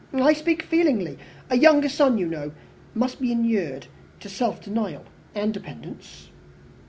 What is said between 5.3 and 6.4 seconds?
and dependence."